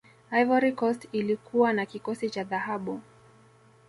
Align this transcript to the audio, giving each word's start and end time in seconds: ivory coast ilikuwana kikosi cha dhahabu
ivory 0.31 0.71
coast 0.71 1.09
ilikuwana 1.11 1.85
kikosi 1.85 2.29
cha 2.29 2.43
dhahabu 2.43 3.01